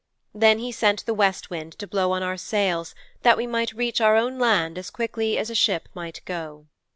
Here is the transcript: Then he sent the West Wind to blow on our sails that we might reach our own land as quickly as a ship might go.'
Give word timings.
Then 0.33 0.57
he 0.57 0.71
sent 0.71 1.05
the 1.05 1.13
West 1.13 1.51
Wind 1.51 1.73
to 1.77 1.85
blow 1.85 2.11
on 2.13 2.23
our 2.23 2.35
sails 2.35 2.95
that 3.21 3.37
we 3.37 3.45
might 3.45 3.71
reach 3.73 4.01
our 4.01 4.15
own 4.17 4.39
land 4.39 4.79
as 4.79 4.89
quickly 4.89 5.37
as 5.37 5.51
a 5.51 5.53
ship 5.53 5.89
might 5.93 6.21
go.' 6.25 6.65